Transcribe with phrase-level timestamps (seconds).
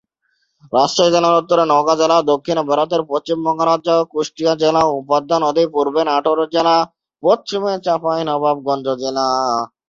[0.73, 6.01] রাজশাহী জেলার উত্তরে নওগাঁ জেলা, দক্ষিণে ভারতের পশ্চিমবঙ্গ রাজ্য, কুষ্টিয়া জেলা ও পদ্মা নদী, পূর্বে
[6.09, 6.75] নাটোর জেলা,
[7.23, 9.27] পশ্চিমে চাঁপাইনবাবগঞ্জ জেলা।